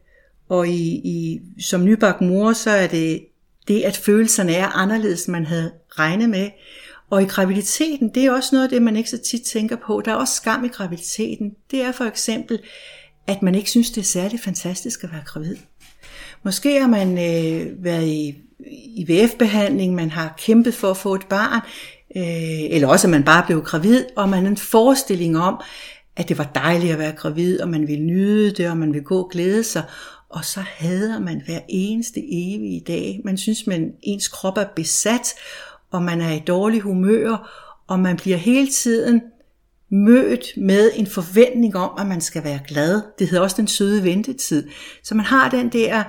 og 0.49 0.68
i, 0.68 0.94
i, 0.94 1.40
som 1.61 1.85
nybagt 1.85 2.20
mor, 2.20 2.52
så 2.52 2.70
er 2.70 2.87
det 2.87 3.26
det, 3.68 3.82
at 3.82 3.97
følelserne 3.97 4.54
er 4.54 4.66
anderledes, 4.66 5.25
end 5.25 5.32
man 5.32 5.47
havde 5.47 5.73
regnet 5.88 6.30
med. 6.30 6.50
Og 7.10 7.22
i 7.22 7.26
graviditeten, 7.26 8.08
det 8.08 8.24
er 8.24 8.32
også 8.32 8.48
noget 8.52 8.64
af 8.64 8.70
det, 8.70 8.82
man 8.82 8.96
ikke 8.96 9.10
så 9.10 9.18
tit 9.18 9.42
tænker 9.42 9.76
på. 9.76 10.02
Der 10.04 10.12
er 10.12 10.16
også 10.16 10.34
skam 10.34 10.64
i 10.64 10.68
graviditeten. 10.68 11.50
Det 11.70 11.80
er 11.80 11.92
for 11.92 12.04
eksempel, 12.04 12.58
at 13.26 13.42
man 13.42 13.54
ikke 13.54 13.70
synes, 13.70 13.90
det 13.90 14.00
er 14.00 14.04
særlig 14.04 14.40
fantastisk 14.40 15.04
at 15.04 15.12
være 15.12 15.22
gravid. 15.26 15.56
Måske 16.42 16.80
har 16.80 16.88
man 16.88 17.18
øh, 17.18 17.84
været 17.84 18.06
i 18.06 18.34
IVF-behandling, 18.96 19.94
man 19.94 20.10
har 20.10 20.34
kæmpet 20.38 20.74
for 20.74 20.90
at 20.90 20.96
få 20.96 21.14
et 21.14 21.26
barn, 21.28 21.60
øh, 22.16 22.74
eller 22.74 22.88
også 22.88 23.06
at 23.06 23.10
man 23.10 23.24
bare 23.24 23.46
blev 23.46 23.62
gravid, 23.62 24.04
og 24.16 24.28
man 24.28 24.42
har 24.42 24.50
en 24.50 24.56
forestilling 24.56 25.38
om, 25.38 25.60
at 26.16 26.28
det 26.28 26.38
var 26.38 26.50
dejligt 26.54 26.92
at 26.92 26.98
være 26.98 27.12
gravid, 27.12 27.60
og 27.60 27.68
man 27.68 27.88
ville 27.88 28.04
nyde 28.04 28.50
det, 28.50 28.70
og 28.70 28.76
man 28.76 28.92
ville 28.92 29.04
gå 29.04 29.18
og 29.18 29.30
glæde 29.30 29.64
sig. 29.64 29.82
Og 30.28 30.44
så 30.44 30.60
hader 30.60 31.18
man 31.18 31.42
hver 31.46 31.60
eneste 31.68 32.20
evige 32.20 32.80
dag. 32.86 33.20
Man 33.24 33.38
synes, 33.38 33.68
at 33.68 33.80
ens 34.02 34.28
krop 34.28 34.56
er 34.56 34.64
besat, 34.76 35.34
og 35.90 36.02
man 36.02 36.20
er 36.20 36.32
i 36.32 36.38
dårlig 36.38 36.80
humør, 36.80 37.50
og 37.87 38.00
man 38.00 38.16
bliver 38.16 38.37
hele 38.37 38.68
tiden 38.68 39.23
mødt 39.90 40.47
med 40.56 40.90
en 40.94 41.06
forventning 41.06 41.76
om, 41.76 41.90
at 41.99 42.06
man 42.06 42.20
skal 42.20 42.44
være 42.44 42.61
glad. 42.68 43.02
Det 43.18 43.28
hedder 43.28 43.42
også 43.42 43.56
den 43.56 43.68
søde 43.68 44.04
ventetid. 44.04 44.68
Så 45.04 45.14
man 45.14 45.26
har 45.26 45.50
den 45.50 45.68
der 45.68 46.02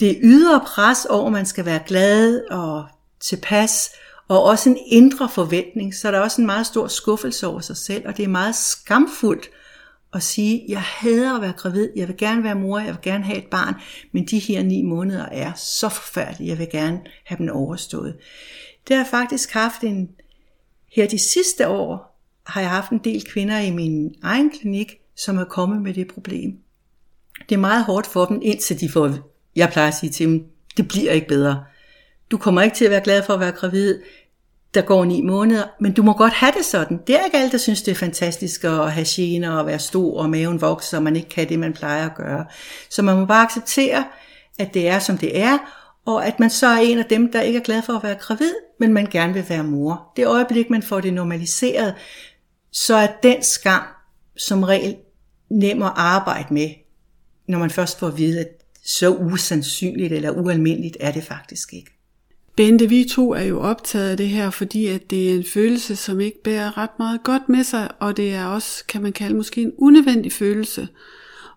det 0.00 0.18
ydre 0.22 0.60
pres 0.66 1.04
over, 1.04 1.26
at 1.26 1.32
man 1.32 1.46
skal 1.46 1.64
være 1.64 1.80
glad 1.86 2.42
og 2.50 2.84
tilpas, 3.20 3.90
og 4.28 4.42
også 4.42 4.70
en 4.70 4.78
indre 4.86 5.28
forventning, 5.28 5.94
så 5.94 6.10
der 6.10 6.18
er 6.18 6.22
også 6.22 6.40
en 6.40 6.46
meget 6.46 6.66
stor 6.66 6.86
skuffelse 6.86 7.46
over 7.46 7.60
sig 7.60 7.76
selv, 7.76 8.08
og 8.08 8.16
det 8.16 8.24
er 8.24 8.28
meget 8.28 8.54
skamfuldt 8.54 9.50
at 10.14 10.22
sige, 10.22 10.64
jeg 10.68 10.80
hader 10.80 11.34
at 11.34 11.42
være 11.42 11.52
gravid, 11.52 11.88
jeg 11.96 12.08
vil 12.08 12.16
gerne 12.16 12.44
være 12.44 12.54
mor, 12.54 12.78
jeg 12.78 12.88
vil 12.88 13.02
gerne 13.02 13.24
have 13.24 13.38
et 13.38 13.50
barn, 13.50 13.74
men 14.12 14.26
de 14.26 14.38
her 14.38 14.62
ni 14.62 14.82
måneder 14.82 15.26
er 15.26 15.52
så 15.56 15.88
forfærdelige, 15.88 16.48
jeg 16.48 16.58
vil 16.58 16.68
gerne 16.72 17.00
have 17.24 17.38
dem 17.38 17.48
overstået. 17.52 18.16
Det 18.90 18.96
har 18.96 19.04
jeg 19.04 19.10
faktisk 19.10 19.52
haft 19.52 19.82
en, 19.82 20.08
her 20.92 21.06
de 21.06 21.18
sidste 21.18 21.68
år, 21.68 22.20
har 22.46 22.60
jeg 22.60 22.70
haft 22.70 22.90
en 22.90 22.98
del 22.98 23.24
kvinder 23.24 23.58
i 23.58 23.70
min 23.70 24.14
egen 24.22 24.50
klinik, 24.50 24.92
som 25.16 25.38
er 25.38 25.44
kommet 25.44 25.82
med 25.82 25.94
det 25.94 26.08
problem. 26.08 26.58
Det 27.48 27.54
er 27.54 27.58
meget 27.58 27.84
hårdt 27.84 28.06
for 28.06 28.24
dem, 28.24 28.40
indtil 28.42 28.80
de 28.80 28.88
får, 28.88 29.12
jeg 29.56 29.70
plejer 29.72 29.88
at 29.88 29.94
sige 29.94 30.10
til 30.10 30.26
dem, 30.26 30.44
det 30.76 30.88
bliver 30.88 31.12
ikke 31.12 31.28
bedre. 31.28 31.64
Du 32.30 32.38
kommer 32.38 32.62
ikke 32.62 32.76
til 32.76 32.84
at 32.84 32.90
være 32.90 33.00
glad 33.04 33.22
for 33.22 33.34
at 33.34 33.40
være 33.40 33.52
gravid 33.52 34.00
der 34.74 34.82
går 34.82 35.04
ni 35.04 35.20
måneder, 35.20 35.64
men 35.80 35.92
du 35.92 36.02
må 36.02 36.12
godt 36.12 36.32
have 36.32 36.52
det 36.56 36.64
sådan. 36.64 37.00
Det 37.06 37.14
er 37.14 37.24
ikke 37.24 37.36
alle, 37.36 37.52
der 37.52 37.58
synes, 37.58 37.82
det 37.82 37.90
er 37.90 37.96
fantastisk 37.96 38.64
at 38.64 38.92
have 38.92 39.06
gener 39.08 39.50
og 39.50 39.66
være 39.66 39.78
stor 39.78 40.22
og 40.22 40.30
maven 40.30 40.60
vokser, 40.60 40.96
og 40.96 41.02
man 41.02 41.16
ikke 41.16 41.28
kan 41.28 41.48
det, 41.48 41.58
man 41.58 41.72
plejer 41.72 42.06
at 42.06 42.14
gøre. 42.14 42.46
Så 42.90 43.02
man 43.02 43.16
må 43.16 43.24
bare 43.24 43.44
acceptere, 43.44 44.04
at 44.58 44.74
det 44.74 44.88
er, 44.88 44.98
som 44.98 45.18
det 45.18 45.40
er, 45.40 45.58
og 46.14 46.26
at 46.26 46.40
man 46.40 46.50
så 46.50 46.66
er 46.66 46.78
en 46.78 46.98
af 46.98 47.04
dem, 47.04 47.32
der 47.32 47.40
ikke 47.40 47.58
er 47.58 47.62
glad 47.62 47.82
for 47.82 47.92
at 47.92 48.02
være 48.02 48.14
gravid, 48.14 48.52
men 48.80 48.92
man 48.92 49.06
gerne 49.06 49.34
vil 49.34 49.44
være 49.48 49.64
mor. 49.64 50.12
Det 50.16 50.26
øjeblik, 50.26 50.70
man 50.70 50.82
får 50.82 51.00
det 51.00 51.12
normaliseret, 51.12 51.94
så 52.72 52.94
er 52.94 53.08
den 53.22 53.42
skam 53.42 53.82
som 54.36 54.62
regel 54.62 54.96
nem 55.50 55.82
at 55.82 55.92
arbejde 55.96 56.54
med, 56.54 56.70
når 57.48 57.58
man 57.58 57.70
først 57.70 57.98
får 57.98 58.06
at 58.06 58.18
vide, 58.18 58.40
at 58.40 58.48
så 58.84 59.14
usandsynligt 59.16 60.12
eller 60.12 60.30
ualmindeligt 60.30 60.96
er 61.00 61.12
det 61.12 61.24
faktisk 61.24 61.72
ikke. 61.72 61.90
Bente, 62.56 62.88
vi 62.88 63.08
to 63.10 63.34
er 63.34 63.42
jo 63.42 63.60
optaget 63.60 64.10
af 64.10 64.16
det 64.16 64.28
her, 64.28 64.50
fordi 64.50 64.86
at 64.86 65.10
det 65.10 65.30
er 65.30 65.34
en 65.34 65.44
følelse, 65.44 65.96
som 65.96 66.20
ikke 66.20 66.42
bærer 66.42 66.78
ret 66.78 66.98
meget 66.98 67.22
godt 67.22 67.48
med 67.48 67.64
sig, 67.64 67.90
og 68.00 68.16
det 68.16 68.34
er 68.34 68.44
også, 68.44 68.84
kan 68.86 69.02
man 69.02 69.12
kalde, 69.12 69.36
måske 69.36 69.62
en 69.62 69.72
unødvendig 69.78 70.32
følelse. 70.32 70.88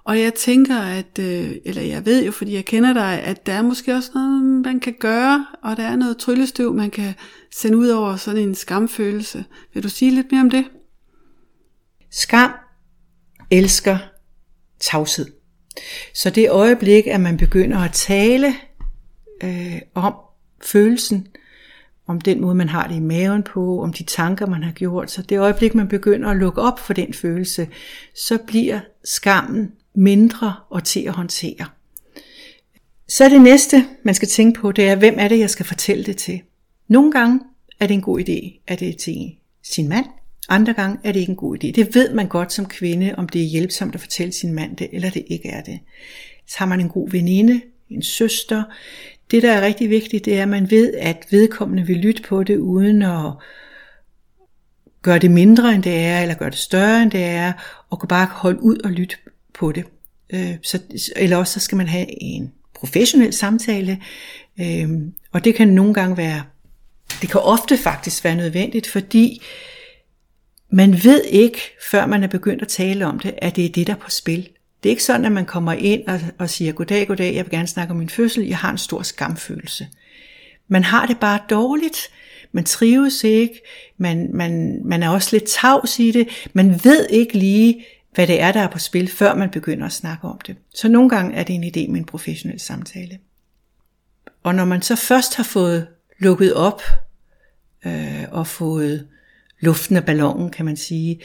Og 0.05 0.19
jeg 0.19 0.33
tænker, 0.33 0.79
at, 0.79 1.19
øh, 1.19 1.51
eller 1.65 1.81
jeg 1.81 2.05
ved 2.05 2.25
jo, 2.25 2.31
fordi 2.31 2.53
jeg 2.53 2.65
kender 2.65 2.93
dig, 2.93 3.22
at 3.24 3.45
der 3.45 3.53
er 3.53 3.62
måske 3.62 3.93
også 3.93 4.12
noget, 4.15 4.43
man 4.43 4.79
kan 4.79 4.95
gøre, 5.00 5.45
og 5.63 5.77
der 5.77 5.83
er 5.83 5.95
noget 5.95 6.17
tryllestøv, 6.17 6.74
man 6.74 6.91
kan 6.91 7.13
sende 7.55 7.77
ud 7.77 7.88
over 7.88 8.15
sådan 8.15 8.41
en 8.41 8.55
skamfølelse. 8.55 9.45
Vil 9.74 9.83
du 9.83 9.89
sige 9.89 10.12
lidt 10.12 10.31
mere 10.31 10.41
om 10.41 10.50
det? 10.50 10.65
Skam 12.12 12.51
elsker 13.51 13.98
tavshed. 14.79 15.25
Så 16.13 16.29
det 16.29 16.50
øjeblik, 16.50 17.07
at 17.07 17.22
man 17.22 17.38
begynder 17.38 17.79
at 17.79 17.91
tale 17.91 18.53
øh, 19.43 19.81
om, 19.93 20.13
følelsen, 20.63 21.27
om 22.07 22.22
den 22.22 22.41
måde, 22.41 22.55
man 22.55 22.69
har 22.69 22.88
det 22.88 22.95
i 22.95 23.00
maven 23.00 23.43
på, 23.43 23.83
om 23.83 23.93
de 23.93 24.03
tanker, 24.03 24.45
man 24.45 24.63
har 24.63 24.72
gjort. 24.72 25.12
Så 25.12 25.22
det 25.22 25.39
øjeblik, 25.39 25.75
man 25.75 25.88
begynder 25.88 26.29
at 26.29 26.38
lukke 26.38 26.62
op 26.62 26.79
for 26.79 26.93
den 26.93 27.13
følelse, 27.13 27.67
så 28.15 28.38
bliver 28.48 28.79
skammen 29.03 29.72
mindre 29.95 30.55
og 30.69 30.83
til 30.83 31.00
at 31.00 31.13
håndtere. 31.13 31.65
Så 33.07 33.29
det 33.29 33.41
næste, 33.41 33.85
man 34.03 34.15
skal 34.15 34.27
tænke 34.27 34.59
på, 34.59 34.71
det 34.71 34.88
er, 34.88 34.95
hvem 34.95 35.15
er 35.17 35.27
det, 35.27 35.39
jeg 35.39 35.50
skal 35.50 35.65
fortælle 35.65 36.03
det 36.03 36.17
til? 36.17 36.41
Nogle 36.88 37.12
gange 37.12 37.39
er 37.79 37.88
det 37.88 37.93
en 37.93 38.01
god 38.01 38.19
idé, 38.19 38.63
at 38.67 38.79
det 38.79 38.89
er 38.89 38.93
til 38.93 39.35
sin 39.63 39.89
mand. 39.89 40.05
Andre 40.50 40.73
gange 40.73 40.97
er 41.03 41.12
det 41.12 41.19
ikke 41.19 41.29
en 41.29 41.35
god 41.35 41.57
idé. 41.57 41.71
Det 41.71 41.95
ved 41.95 42.13
man 42.13 42.27
godt 42.27 42.53
som 42.53 42.65
kvinde, 42.65 43.15
om 43.17 43.29
det 43.29 43.41
er 43.41 43.45
hjælpsomt 43.45 43.95
at 43.95 44.01
fortælle 44.01 44.33
sin 44.33 44.53
mand 44.53 44.77
det, 44.77 44.89
eller 44.91 45.09
det 45.09 45.23
ikke 45.27 45.50
er 45.50 45.62
det. 45.62 45.79
Så 46.47 46.55
har 46.57 46.65
man 46.65 46.79
en 46.79 46.89
god 46.89 47.09
veninde, 47.09 47.62
en 47.89 48.03
søster, 48.03 48.63
det, 49.31 49.43
der 49.43 49.51
er 49.51 49.62
rigtig 49.62 49.89
vigtigt, 49.89 50.25
det 50.25 50.38
er, 50.38 50.41
at 50.41 50.50
man 50.50 50.71
ved, 50.71 50.93
at 50.93 51.27
vedkommende 51.31 51.88
vil 51.88 51.97
lytte 51.97 52.23
på 52.23 52.43
det, 52.43 52.57
uden 52.57 53.01
at 53.01 53.33
gøre 55.01 55.19
det 55.19 55.31
mindre, 55.31 55.75
end 55.75 55.83
det 55.83 56.05
er, 56.05 56.21
eller 56.21 56.35
gøre 56.35 56.50
det 56.50 56.57
større, 56.57 57.03
end 57.03 57.12
det 57.12 57.23
er, 57.23 57.53
og 57.89 58.00
kan 58.00 58.07
bare 58.07 58.25
holde 58.25 58.62
ud 58.62 58.77
og 58.77 58.91
lytte 58.91 59.15
på 59.53 59.72
det. 59.72 59.86
Øh, 60.33 60.55
så, 60.62 60.79
eller 61.15 61.38
også 61.38 61.53
så 61.53 61.60
skal 61.60 61.75
man 61.75 61.88
have 61.88 62.24
en 62.24 62.51
professionel 62.74 63.33
samtale, 63.33 64.01
øh, 64.60 64.89
og 65.31 65.45
det 65.45 65.55
kan 65.55 65.67
nogle 65.67 65.93
gange 65.93 66.17
være, 66.17 66.43
det 67.22 67.29
kan 67.29 67.41
ofte 67.41 67.77
faktisk 67.77 68.24
være 68.24 68.36
nødvendigt, 68.36 68.88
fordi 68.88 69.41
man 70.69 71.03
ved 71.03 71.24
ikke, 71.24 71.60
før 71.91 72.05
man 72.05 72.24
er 72.24 72.27
begyndt 72.27 72.62
at 72.62 72.67
tale 72.67 73.05
om 73.05 73.19
det, 73.19 73.33
at 73.38 73.55
det 73.55 73.65
er 73.65 73.69
det, 73.69 73.88
der 73.88 73.93
er 73.93 73.98
på 73.98 74.10
spil. 74.10 74.50
Det 74.83 74.89
er 74.89 74.91
ikke 74.91 75.03
sådan, 75.03 75.25
at 75.25 75.31
man 75.31 75.45
kommer 75.45 75.74
ind 75.74 76.07
og, 76.07 76.19
og 76.39 76.50
siger, 76.50 76.72
goddag, 76.72 77.07
goddag, 77.07 77.36
jeg 77.36 77.45
vil 77.45 77.51
gerne 77.51 77.67
snakke 77.67 77.91
om 77.91 77.98
min 77.98 78.10
fødsel, 78.10 78.48
jeg 78.48 78.57
har 78.57 78.72
en 78.72 78.77
stor 78.77 79.01
skamfølelse. 79.01 79.88
Man 80.67 80.83
har 80.83 81.05
det 81.05 81.19
bare 81.19 81.39
dårligt, 81.50 81.98
man 82.51 82.63
trives 82.63 83.24
ikke, 83.24 83.62
man, 83.98 84.29
man, 84.33 84.81
man 84.86 85.03
er 85.03 85.10
også 85.10 85.29
lidt 85.31 85.43
tavs 85.43 86.00
i 86.00 86.12
det, 86.12 86.48
man 86.53 86.79
ved 86.83 87.07
ikke 87.10 87.38
lige, 87.38 87.86
hvad 88.15 88.27
det 88.27 88.41
er, 88.41 88.51
der 88.51 88.60
er 88.60 88.67
på 88.67 88.79
spil, 88.79 89.08
før 89.08 89.36
man 89.36 89.50
begynder 89.50 89.86
at 89.86 89.93
snakke 89.93 90.27
om 90.27 90.39
det. 90.48 90.55
Så 90.75 90.88
nogle 90.88 91.10
gange 91.10 91.36
er 91.36 91.43
det 91.43 91.55
en 91.55 91.63
idé 91.63 91.91
med 91.91 92.00
en 92.00 92.05
professionel 92.05 92.60
samtale. 92.60 93.20
Og 94.43 94.55
når 94.55 94.65
man 94.65 94.82
så 94.82 94.96
først 94.96 95.36
har 95.36 95.43
fået 95.43 95.88
lukket 96.20 96.53
op 96.53 96.82
øh, 97.86 98.24
og 98.32 98.48
fået 98.48 99.08
luften 99.60 99.96
af 99.96 100.05
ballonen, 100.05 100.50
kan 100.50 100.65
man 100.65 100.77
sige, 100.77 101.22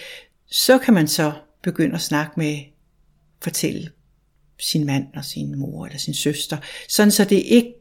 så 0.47 0.79
kan 0.79 0.95
man 0.95 1.09
så 1.09 1.33
begynde 1.63 1.95
at 1.95 2.01
snakke 2.01 2.33
med 2.37 2.59
fortælle 3.41 3.91
sin 4.61 4.87
mand 4.87 5.07
og 5.15 5.25
sin 5.25 5.59
mor 5.59 5.87
eller 5.87 5.99
sin 5.99 6.15
søster, 6.15 6.57
sådan 6.89 7.11
så 7.11 7.25
det 7.25 7.37
ikke, 7.37 7.75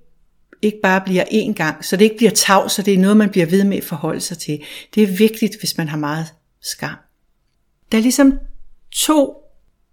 ikke 0.62 0.80
bare 0.84 1.02
bliver 1.02 1.24
én 1.24 1.54
gang, 1.54 1.86
så 1.86 1.98
det 1.98 2.06
ikke 2.06 2.18
bliver 2.18 2.32
tavs, 2.32 2.72
så 2.72 2.82
det 2.82 2.94
er 2.94 2.98
noget, 2.98 3.18
man 3.18 3.30
bliver 3.30 3.46
ved 3.46 3.64
med 3.64 3.78
at 3.78 3.84
forholde 3.84 4.22
sig 4.22 4.38
til. 4.38 4.64
Det 4.96 5.04
er 5.04 5.18
vigtigt, 5.18 5.60
hvis 5.60 5.78
man 5.78 5.88
har 5.88 5.98
meget 5.98 6.28
skam. 6.62 6.96
Der 7.92 7.98
er 7.98 8.02
ligesom 8.02 8.40
to 8.91 9.34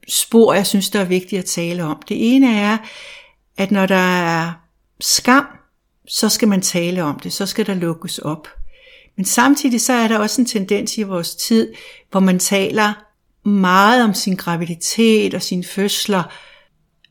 spor, 0.09 0.55
jeg 0.55 0.67
synes, 0.67 0.91
der 0.91 1.01
er 1.01 1.05
vigtigt 1.05 1.39
at 1.39 1.45
tale 1.45 1.85
om. 1.85 2.03
Det 2.09 2.35
ene 2.35 2.57
er, 2.59 2.79
at 3.57 3.71
når 3.71 3.87
der 3.87 4.25
er 4.25 4.53
skam, 5.01 5.47
så 6.09 6.29
skal 6.29 6.49
man 6.49 6.63
tale 6.63 7.03
om 7.03 7.19
det, 7.19 7.33
så 7.33 7.47
skal 7.47 7.67
der 7.67 7.75
lukkes 7.75 8.19
op. 8.19 8.49
Men 9.17 9.25
samtidig 9.25 9.81
så 9.81 9.93
er 9.93 10.09
der 10.09 10.19
også 10.19 10.41
en 10.41 10.47
tendens 10.47 10.99
i 10.99 11.03
vores 11.03 11.35
tid, 11.35 11.73
hvor 12.11 12.21
man 12.21 12.39
taler 12.39 12.93
meget 13.49 14.05
om 14.05 14.15
sin 14.15 14.37
graviditet 14.37 15.35
og 15.35 15.43
sine 15.43 15.65
fødsler, 15.65 16.23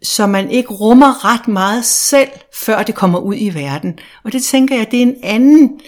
så 0.03 0.27
man 0.27 0.51
ikke 0.51 0.73
rummer 0.73 1.25
ret 1.25 1.47
meget 1.47 1.85
selv, 1.85 2.29
før 2.53 2.83
det 2.83 2.95
kommer 2.95 3.19
ud 3.19 3.35
i 3.37 3.49
verden. 3.53 3.99
Og 4.23 4.31
det 4.31 4.43
tænker 4.43 4.75
jeg, 4.75 4.91
det 4.91 4.99
er 4.99 5.03
en 5.03 5.15
anden, 5.23 5.79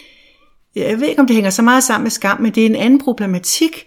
jeg 0.76 1.00
ved 1.00 1.08
ikke 1.08 1.22
om 1.22 1.28
det 1.28 1.36
hænger 1.36 1.50
så 1.50 1.62
meget 1.62 1.84
sammen 1.84 2.04
med 2.04 2.12
skam, 2.12 2.42
men 2.42 2.56
det 2.56 2.62
er 2.62 2.66
en 2.66 2.76
anden 2.76 3.00
problematik, 3.00 3.86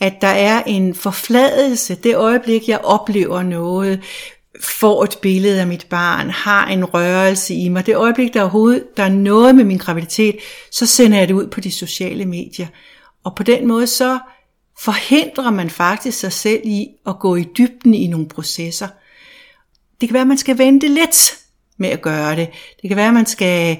at 0.00 0.20
der 0.20 0.28
er 0.28 0.62
en 0.62 0.94
forfladelse, 0.94 1.94
det 1.94 2.16
øjeblik, 2.16 2.68
jeg 2.68 2.78
oplever 2.78 3.42
noget, 3.42 4.00
får 4.62 5.04
et 5.04 5.18
billede 5.22 5.60
af 5.60 5.66
mit 5.66 5.86
barn, 5.90 6.30
har 6.30 6.66
en 6.66 6.84
rørelse 6.84 7.54
i 7.54 7.68
mig, 7.68 7.86
det 7.86 7.96
øjeblik, 7.96 8.34
der 8.34 8.40
overhovedet 8.40 8.96
der 8.96 9.02
er 9.02 9.08
noget 9.08 9.54
med 9.54 9.64
min 9.64 9.78
graviditet, 9.78 10.36
så 10.72 10.86
sender 10.86 11.18
jeg 11.18 11.28
det 11.28 11.34
ud 11.34 11.46
på 11.46 11.60
de 11.60 11.70
sociale 11.70 12.26
medier. 12.26 12.66
Og 13.24 13.34
på 13.36 13.42
den 13.42 13.66
måde 13.66 13.86
så 13.86 14.18
forhindrer 14.80 15.50
man 15.50 15.70
faktisk 15.70 16.18
sig 16.18 16.32
selv 16.32 16.60
i 16.64 16.88
at 17.06 17.18
gå 17.18 17.36
i 17.36 17.46
dybden 17.58 17.94
i 17.94 18.06
nogle 18.06 18.28
processer. 18.28 18.88
Det 20.00 20.08
kan 20.08 20.14
være, 20.14 20.20
at 20.20 20.28
man 20.28 20.38
skal 20.38 20.58
vente 20.58 20.88
lidt 20.88 21.39
med 21.80 21.88
at 21.88 22.02
gøre 22.02 22.36
det. 22.36 22.48
Det 22.82 22.88
kan 22.88 22.96
være, 22.96 23.08
at 23.08 23.14
man 23.14 23.26
skal 23.26 23.78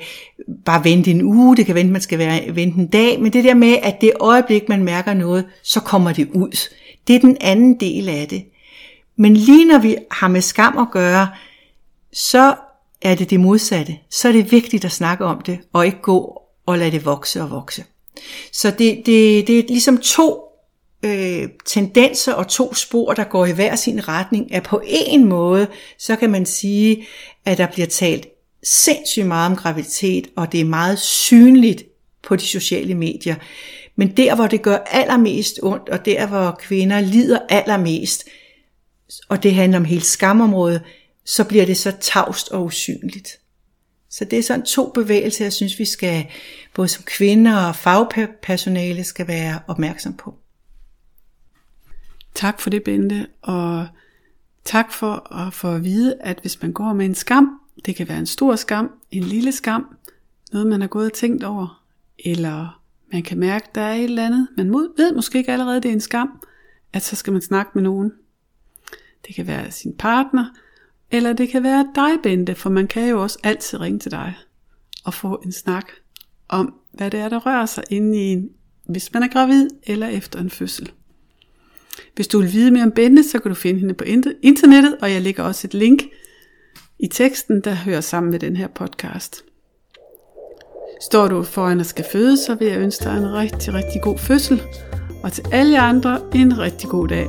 bare 0.64 0.84
vente 0.84 1.10
en 1.10 1.22
uge, 1.22 1.56
det 1.56 1.66
kan 1.66 1.74
være, 1.74 1.84
at 1.84 1.90
man 1.90 2.00
skal 2.00 2.18
vente 2.54 2.78
en 2.78 2.86
dag, 2.86 3.20
men 3.20 3.32
det 3.32 3.44
der 3.44 3.54
med, 3.54 3.76
at 3.82 4.00
det 4.00 4.12
øjeblik, 4.20 4.68
man 4.68 4.84
mærker 4.84 5.14
noget, 5.14 5.46
så 5.62 5.80
kommer 5.80 6.12
det 6.12 6.28
ud. 6.30 6.68
Det 7.08 7.16
er 7.16 7.20
den 7.20 7.36
anden 7.40 7.80
del 7.80 8.08
af 8.08 8.28
det. 8.28 8.44
Men 9.16 9.34
lige 9.34 9.64
når 9.64 9.78
vi 9.78 9.96
har 10.10 10.28
med 10.28 10.40
skam 10.40 10.78
at 10.78 10.90
gøre, 10.92 11.28
så 12.12 12.54
er 13.02 13.14
det 13.14 13.30
det 13.30 13.40
modsatte. 13.40 13.96
Så 14.10 14.28
er 14.28 14.32
det 14.32 14.52
vigtigt 14.52 14.84
at 14.84 14.92
snakke 14.92 15.24
om 15.24 15.40
det, 15.40 15.58
og 15.72 15.86
ikke 15.86 16.00
gå 16.02 16.42
og 16.66 16.78
lade 16.78 16.90
det 16.90 17.04
vokse 17.04 17.42
og 17.42 17.50
vokse. 17.50 17.84
Så 18.52 18.70
det, 18.70 19.02
det, 19.06 19.46
det 19.46 19.58
er 19.58 19.62
ligesom 19.68 19.98
to 19.98 20.49
øh, 21.02 21.48
tendenser 21.66 22.32
og 22.32 22.48
to 22.48 22.74
spor, 22.74 23.12
der 23.12 23.24
går 23.24 23.46
i 23.46 23.52
hver 23.52 23.76
sin 23.76 24.08
retning, 24.08 24.48
er 24.50 24.60
på 24.60 24.82
en 24.86 25.24
måde, 25.24 25.66
så 25.98 26.16
kan 26.16 26.30
man 26.30 26.46
sige, 26.46 27.06
at 27.44 27.58
der 27.58 27.66
bliver 27.66 27.86
talt 27.86 28.26
sindssygt 28.62 29.26
meget 29.26 29.50
om 29.50 29.56
graviditet, 29.56 30.28
og 30.36 30.52
det 30.52 30.60
er 30.60 30.64
meget 30.64 30.98
synligt 30.98 31.84
på 32.22 32.36
de 32.36 32.46
sociale 32.46 32.94
medier. 32.94 33.34
Men 33.96 34.16
der, 34.16 34.34
hvor 34.34 34.46
det 34.46 34.62
gør 34.62 34.76
allermest 34.76 35.60
ondt, 35.62 35.88
og 35.88 36.04
der, 36.04 36.26
hvor 36.26 36.58
kvinder 36.60 37.00
lider 37.00 37.38
allermest, 37.48 38.28
og 39.28 39.42
det 39.42 39.54
handler 39.54 39.78
om 39.78 39.84
hele 39.84 40.02
skamområdet, 40.02 40.82
så 41.24 41.44
bliver 41.44 41.66
det 41.66 41.76
så 41.76 41.92
tavst 42.00 42.48
og 42.48 42.64
usynligt. 42.64 43.40
Så 44.10 44.24
det 44.24 44.38
er 44.38 44.42
sådan 44.42 44.66
to 44.66 44.90
bevægelser, 44.90 45.44
jeg 45.44 45.52
synes, 45.52 45.78
vi 45.78 45.84
skal, 45.84 46.26
både 46.74 46.88
som 46.88 47.04
kvinder 47.04 47.56
og 47.56 47.76
fagpersonale, 47.76 49.04
skal 49.04 49.28
være 49.28 49.60
opmærksom 49.66 50.16
på. 50.16 50.34
Tak 52.40 52.60
for 52.60 52.70
det, 52.70 52.82
Bente, 52.82 53.26
og 53.42 53.86
tak 54.64 54.92
for 54.92 55.32
at 55.32 55.54
få 55.54 55.74
at 55.74 55.84
vide, 55.84 56.16
at 56.20 56.38
hvis 56.40 56.62
man 56.62 56.72
går 56.72 56.92
med 56.92 57.06
en 57.06 57.14
skam, 57.14 57.60
Det 57.86 57.96
kan 57.96 58.08
være 58.08 58.18
en 58.18 58.26
stor 58.26 58.56
skam, 58.56 58.90
en 59.10 59.24
lille 59.24 59.52
skam, 59.52 59.96
noget 60.52 60.66
man 60.66 60.80
har 60.80 60.88
gået 60.88 61.06
og 61.06 61.12
tænkt 61.12 61.44
over, 61.44 61.82
eller 62.24 62.82
man 63.12 63.22
kan 63.22 63.38
mærke, 63.38 63.68
der 63.74 63.80
er 63.80 63.94
et 63.94 64.04
eller 64.04 64.26
andet. 64.26 64.48
Man 64.56 64.72
ved 64.72 65.14
måske 65.14 65.38
ikke 65.38 65.52
allerede, 65.52 65.80
det 65.80 65.88
er 65.88 65.92
en 65.92 66.00
skam, 66.00 66.42
at 66.92 67.02
så 67.02 67.16
skal 67.16 67.32
man 67.32 67.42
snakke 67.42 67.70
med 67.74 67.82
nogen. 67.82 68.12
Det 69.26 69.34
kan 69.34 69.46
være 69.46 69.70
sin 69.70 69.96
partner, 69.98 70.44
eller 71.10 71.32
det 71.32 71.48
kan 71.48 71.62
være 71.62 71.88
dig, 71.94 72.22
Bente, 72.22 72.54
for 72.54 72.70
man 72.70 72.86
kan 72.86 73.08
jo 73.08 73.22
også 73.22 73.38
altid 73.42 73.80
ringe 73.80 73.98
til 73.98 74.10
dig 74.10 74.36
og 75.04 75.14
få 75.14 75.42
en 75.44 75.52
snak 75.52 75.90
om, 76.48 76.74
hvad 76.92 77.10
det 77.10 77.20
er, 77.20 77.28
der 77.28 77.38
rører 77.38 77.66
sig 77.66 77.84
inde 77.90 78.18
i 78.18 78.20
en, 78.20 78.50
hvis 78.86 79.12
man 79.12 79.22
er 79.22 79.28
gravid 79.28 79.68
eller 79.82 80.06
efter 80.06 80.40
en 80.40 80.50
fødsel. 80.50 80.92
Hvis 82.14 82.28
du 82.28 82.40
vil 82.40 82.52
vide 82.52 82.70
mere 82.70 82.82
om 82.82 82.90
Bente, 82.90 83.22
så 83.22 83.38
kan 83.38 83.48
du 83.48 83.54
finde 83.54 83.80
hende 83.80 83.94
på 83.94 84.04
internettet, 84.42 84.96
og 85.02 85.12
jeg 85.12 85.22
lægger 85.22 85.42
også 85.42 85.66
et 85.66 85.74
link 85.74 86.02
i 86.98 87.06
teksten, 87.06 87.60
der 87.60 87.74
hører 87.74 88.00
sammen 88.00 88.30
med 88.30 88.38
den 88.38 88.56
her 88.56 88.68
podcast. 88.68 89.44
Står 91.00 91.28
du 91.28 91.42
foran 91.42 91.80
og 91.80 91.86
skal 91.86 92.04
føde, 92.12 92.36
så 92.36 92.54
vil 92.54 92.68
jeg 92.68 92.78
ønske 92.78 93.04
dig 93.04 93.16
en 93.16 93.32
rigtig, 93.32 93.74
rigtig 93.74 94.02
god 94.02 94.18
fødsel, 94.18 94.62
og 95.22 95.32
til 95.32 95.44
alle 95.52 95.78
andre 95.78 96.20
en 96.34 96.58
rigtig 96.58 96.88
god 96.88 97.08
dag. 97.08 97.26